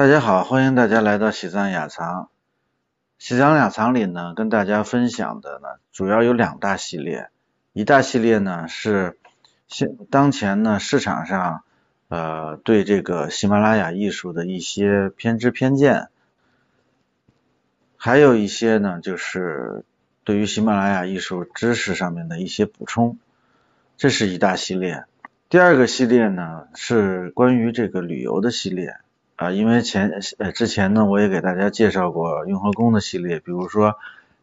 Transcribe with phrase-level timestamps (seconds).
[0.00, 2.30] 大家好，欢迎大家来到喜藏雅藏。
[3.18, 7.28] 喜藏雅藏里呢，跟大家分享的呢，主要有两大系列。
[7.74, 9.18] 一大系列呢是
[9.68, 11.64] 现当前呢市场上
[12.08, 16.08] 呃对这个喜马拉雅艺术的一些偏知偏见，
[17.98, 19.84] 还有一些呢就是
[20.24, 23.18] 对于喜马拉雅艺术知识上面的一些补充。
[23.98, 25.04] 这是一大系列。
[25.50, 28.96] 第二个系列呢是关于这个旅游的系列。
[29.40, 33.96] 啊，因为前呃之前呢，我也给大家介绍过雍和宫的系列，比如说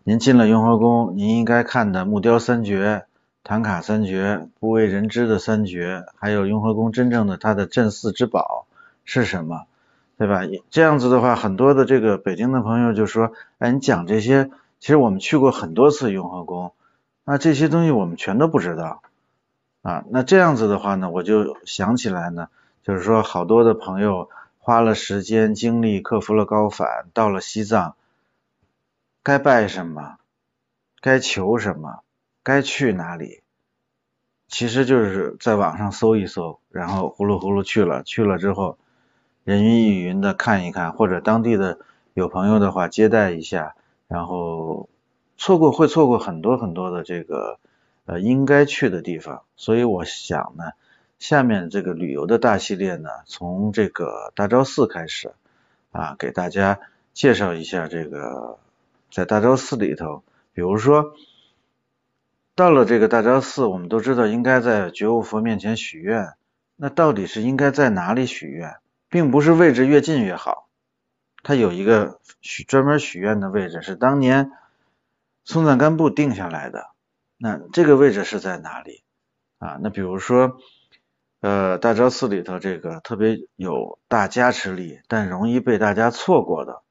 [0.04, 3.06] 您进了雍和宫，您应该看的木雕三绝、
[3.44, 8.66] 唐卡三绝、不为人知的三绝，还有雍和宫真正的它的镇寺之宝
[9.06, 9.66] 是什么，
[10.18, 10.42] 对吧？
[10.72, 16.74] 这样子的话，很多的这个北京的朋友就说，哎，你讲这些，其实我们去过很多次雍和宫，
[17.24, 19.04] 那这些东西我们全都不知道
[19.84, 20.06] 啊。
[20.10, 22.48] 那这样子的话呢，我就想起来呢，
[22.82, 24.32] 就是说好多的朋友。
[24.68, 27.96] 花了时间精力克服了高反，到了西藏，
[29.24, 30.18] 该拜什么，
[31.00, 32.02] 该求什么，
[32.44, 33.44] 该去哪里，
[34.50, 38.78] 其实就是在网上搜一搜，然后呼噜呼噜去了，去了之后
[39.46, 41.80] 人云亦云的看一看，或者当地的
[42.14, 43.74] 有朋友的话接待一下，
[44.10, 44.90] 然后
[45.38, 47.58] 错过会错过很多很多的这个
[48.04, 50.74] 呃应该去的地方，所以我想呢。
[51.20, 55.34] 下面这个旅游的大系列呢，从这个大昭寺开始
[55.92, 56.80] 啊，给大家
[57.12, 58.60] 介绍一下这个
[59.12, 60.24] 在大昭寺里头，
[60.54, 61.16] 比如说
[62.54, 66.36] 到了这个大昭寺，我们都知道应该在觉悟佛面前许愿，
[66.76, 68.76] 那到底是应该在哪里许愿，
[69.10, 70.70] 并不是位置越近越好，
[71.42, 74.52] 它有一个许专门许愿的位置，是当年
[75.44, 76.92] 松赞干布定下来的，
[77.38, 79.02] 那这个位置是在哪里
[79.58, 79.80] 啊？
[79.82, 80.60] 那比如说。
[81.48, 86.82] 呃，大昭寺里头这个特别有大加持力，但容易被大家错过的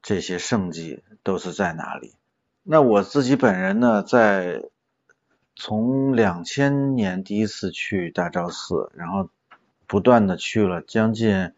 [0.00, 2.14] 这些圣迹都是在哪里？
[2.62, 4.62] 那我自己本人呢，在
[5.56, 9.28] 从两千年第一次去大昭寺，然后
[9.88, 11.50] 不断的去了将近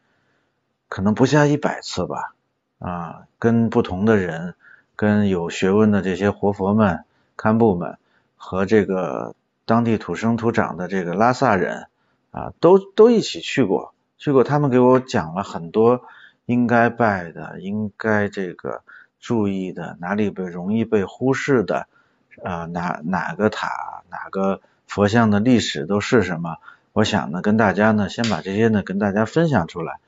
[0.88, 2.34] 可能不下一百次吧，
[2.78, 4.54] 啊，跟不同的人，
[4.96, 7.04] 跟有学问的这些活佛们、
[7.36, 7.98] 堪布们
[8.36, 9.34] 和这个。
[9.66, 11.86] 当地土生土长的这个拉萨人
[12.30, 16.02] 啊，都都一起去过，去过，他们给我讲了很多
[16.44, 18.82] 应该拜的、应该这个
[19.20, 21.86] 注意的，哪里被容易被忽视的
[22.42, 26.58] 啊，哪哪个塔、哪个佛像的历史都是什么？
[26.92, 29.98] 我想呢，跟大家呢，先把这些呢跟大家分享出来。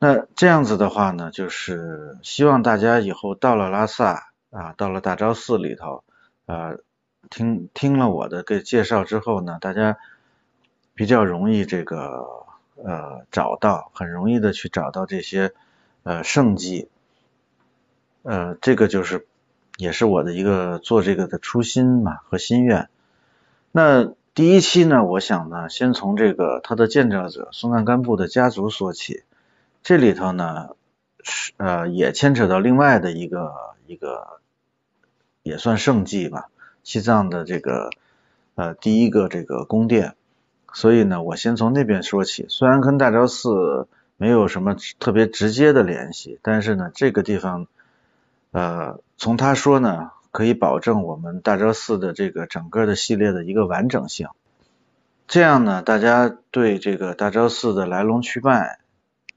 [0.00, 6.02] 那这样子的话呢，就是希望大家以后到了拉萨啊，到了大昭寺里头
[6.46, 6.72] 啊。
[7.30, 9.98] 听听了我的个介绍之后呢，大家
[10.94, 12.46] 比较容易这个
[12.76, 15.52] 呃找到，很容易的去找到这些
[16.02, 16.88] 呃圣迹，
[18.22, 19.26] 呃这个就是
[19.76, 22.88] 也是我的一个做这个的初心嘛和心愿。
[23.72, 29.24] 那第一期呢，我想呢先从这个他的建造者松赞干布的家族说起，
[29.82, 30.70] 这里头呢
[31.22, 33.52] 是呃也牵扯到另外的一个
[33.86, 34.40] 一个
[35.42, 36.50] 也算圣迹吧。
[36.84, 37.90] 西藏的这个
[38.54, 40.14] 呃第一个这个宫殿，
[40.72, 42.46] 所以呢，我先从那边说起。
[42.48, 47.66] 虽然跟大昭寺没有什么特别直接的联系，但是呢，这个地方
[48.52, 54.28] 呃从他说呢，可以保证我们大昭寺的这个整个的系列的一个完整性。
[55.26, 58.78] 这样呢，大家对这个大昭寺的来龙去脉、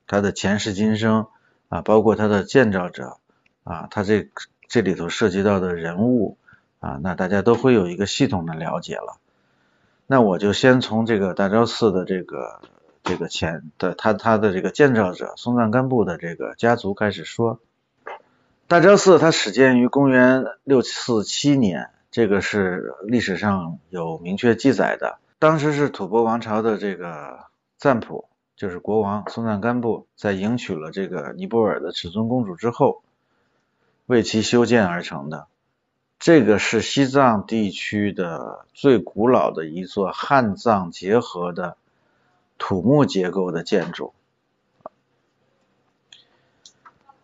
[0.05, 1.27] 它的前世今生
[1.69, 3.17] 啊，包括它的建造者
[3.63, 4.27] 啊，它这
[4.67, 6.37] 这里头涉及到的人物。
[6.87, 9.17] 啊，那大家都会有一个系统的了解了。
[10.05, 12.61] 那我就先从这个大昭寺的这个
[13.03, 17.59] 这个前的他他的这个建造者松赞干布的这个家族开始说。
[18.69, 25.19] 大昭寺它始建于公元六四七年，这个是历史上有明确记载的。
[25.39, 27.45] 当时是吐蕃王朝的这个
[27.77, 33.03] 赞普，就是国王松赞干布，在迎娶了这个尼泊尔的尺尊公主之后，
[34.05, 35.47] 为其修建而成的。
[36.19, 41.77] 这个是西藏地区的最古老的一座汉藏结合的
[42.57, 44.13] 土木结构的建筑。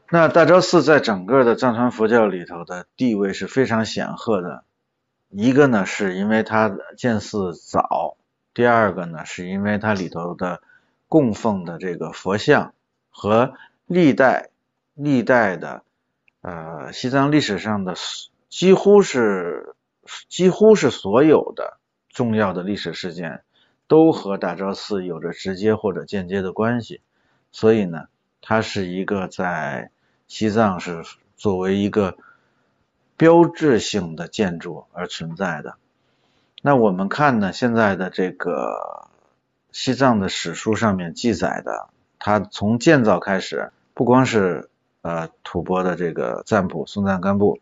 [0.10, 4.64] 那大昭寺在整个的藏传佛教里头的地位是非常显赫的。
[5.30, 8.16] 一个呢，是因为它建寺早；
[8.54, 10.62] 第二个呢，是因为它里头的
[11.10, 12.76] 供奉的这个佛像
[13.10, 13.56] 和
[13.88, 14.52] 历代
[14.94, 15.82] 历代的
[16.42, 17.96] 呃西藏历史上的。
[18.54, 19.74] 几乎是
[20.30, 21.80] 几乎是所有的
[22.10, 23.42] 重要的历史事件
[23.88, 27.02] 都和大昭寺有着直接或者间接的关系，
[27.52, 28.06] 所以呢，
[28.42, 29.90] 它是一个在
[30.28, 31.02] 西藏是
[31.36, 32.16] 作为一个
[33.18, 35.78] 标志性的建筑而存在的。
[36.62, 39.08] 那我们看呢，现在的这个
[39.72, 41.90] 西藏的史书上面记载的，
[42.20, 44.70] 它从建造开始，不光是
[45.02, 47.60] 呃吐蕃的这个赞普松赞干布，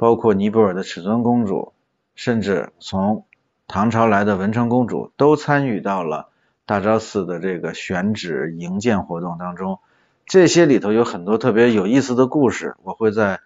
[0.00, 1.74] 包括尼泊尔的尺尊公主，
[2.14, 3.26] 甚至从
[3.68, 6.30] 唐朝来的文成公主，都参与到了
[6.64, 9.78] 大昭寺的这个选址营建活动当中。
[10.24, 13.40] 这些里头有很多特别有意思的故事，我会在。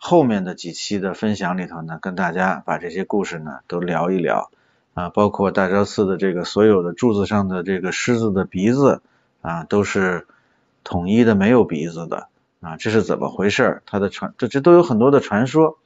[0.00, 4.52] 后面的几期的分享里头呢，跟大家把这些故事呢都聊一聊
[4.94, 9.02] 啊，包括大昭寺的这个所有的柱子上的这个狮子的鼻子
[9.42, 10.28] 啊，都是
[10.84, 12.28] 统一的没有鼻子的
[12.60, 13.82] 啊，这是怎么回事？
[13.86, 15.78] 它的传这这都有很多的传说，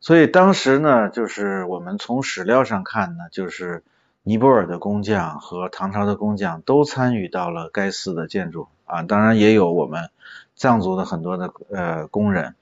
[0.00, 3.84] 所以当时呢，就是我们从史料上看呢，就是
[4.22, 10.10] 尼泊尔的工匠和唐朝的工匠都参与到了该寺的建筑啊，当然也有我们
[10.56, 12.54] 藏族的很多的呃工人。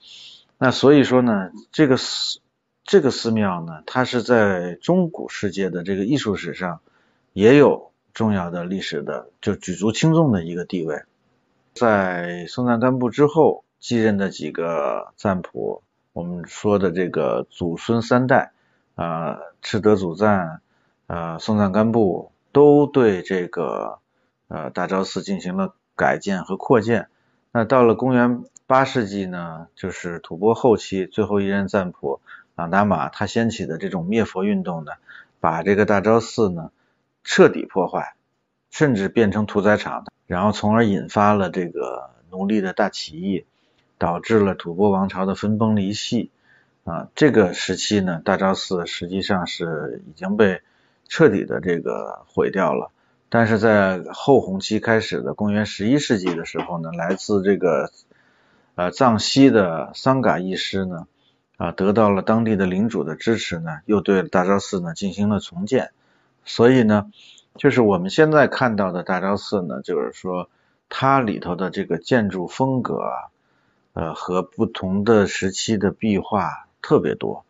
[0.58, 2.40] 那所以说呢，这个寺
[2.84, 6.80] 这个寺庙呢，它是在中古世界的这个艺术史上
[7.32, 11.02] 也有重要的历史的，就举足轻重的一个地位。
[11.74, 15.82] 在松赞干布之后继任的几个赞普，
[16.12, 18.52] 我们说的这个祖孙三代
[18.94, 20.60] 啊，赤德祖赞
[21.06, 23.98] 啊，松赞干布都对这个
[24.48, 27.08] 呃大昭寺进行了改建和扩建。
[27.52, 28.44] 那到了公元。
[28.64, 32.20] 八世纪呢，就是吐蕃后期最后一任赞普
[32.54, 34.92] 朗达玛他掀起的这种灭佛运动呢，
[35.40, 36.70] 把这个大昭寺呢
[37.22, 38.14] 彻底破坏，
[38.72, 43.44] 甚至变成屠宰场，然后从而引发了这个奴隶的大起义，
[43.98, 46.30] 导致了吐蕃王朝的分崩离析
[46.84, 47.08] 啊。
[47.14, 50.62] 这个时期呢，大昭寺实际上是已经被
[51.06, 52.90] 彻底的这个毁掉了。
[53.28, 57.92] 但是在后弘期开始的公元十一世纪的时候呢，来自这个
[58.74, 61.06] 呃，藏西的桑嘎义师呢，
[61.58, 65.90] 啊，得到了当地的领主的支持呢，又对大昭寺呢进行了重建。
[66.44, 67.10] 所以呢，
[67.56, 70.48] 就是我们现在看到的大昭寺呢，就是说
[70.88, 73.30] 它里头的这个建筑风格啊，
[73.92, 77.44] 呃，和不同的时期的壁画特别多。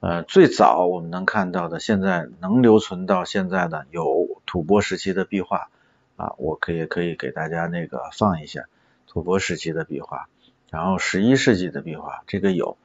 [0.00, 5.70] 呃，最早我们能看到的，现在能留存到现在的有吐蕃时期的壁画
[6.16, 8.64] 啊，我可以可以给大家那个放一下
[9.06, 10.28] 吐蕃时期的壁画。
[10.70, 12.76] 然后十一世纪的壁画，这个有。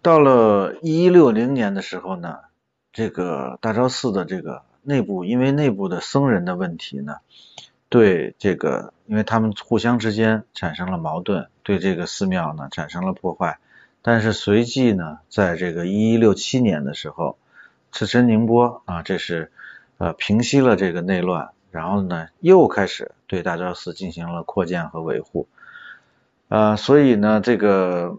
[0.00, 2.38] 到了一六零年的时候呢，
[2.92, 7.18] 这个大昭寺的这个内部，因为内部的僧人的问题呢，
[7.90, 13.58] 对这个，因为他们互相之间产生了矛盾，对这个寺庙呢产生了破坏。
[14.00, 17.36] 但是随即呢，在这个一一六七年的时候，
[17.92, 19.52] 赤身宁波啊，这是
[19.98, 25.48] 呃平息了这个内乱，然后呢又开始对大昭寺进行了扩建和维护。
[26.48, 28.16] 啊，所以呢，这个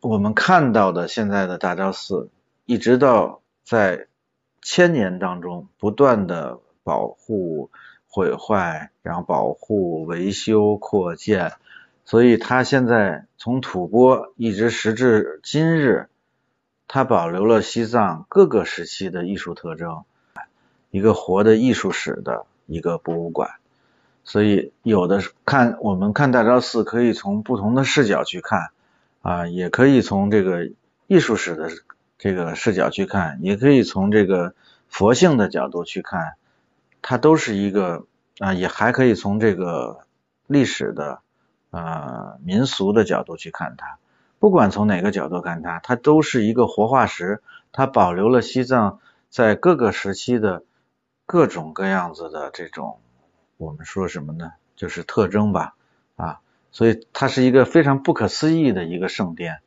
[0.00, 2.28] 我们看到的现在的大昭寺，
[2.66, 4.07] 一直到在
[4.62, 7.70] 千年当中不断的保护、
[8.06, 11.52] 毁坏，然后保护、维修、扩建，
[12.04, 16.08] 所以它现在从吐蕃一直时至今日，
[16.86, 20.04] 它保留了西藏各个时期的艺术特征，
[20.90, 23.50] 一个活的艺术史的一个博物馆。
[24.24, 28.68] 所以有的看我们看大昭寺，可以从不同的视角去看
[29.22, 30.70] 啊，也可以从这个
[31.06, 31.70] 艺术史的
[32.18, 34.54] 这个视角去看，也可以从这个
[34.88, 36.34] 佛性的角度去看，
[37.00, 38.06] 它都是一个
[38.40, 40.00] 啊，也还可以从这个
[40.48, 41.20] 历史的
[41.70, 43.98] 啊民俗的角度去看它。
[44.40, 47.40] 不管从哪个角度看它，它都是一个活化石，
[47.72, 50.64] 它保留了西藏在各个时期的
[51.24, 52.98] 各种各样子的这种。
[53.56, 54.52] 我们说什么呢？
[54.76, 55.74] 就是特征吧，
[56.14, 59.58] 啊，所以它是一个非常不可思议的一个圣殿。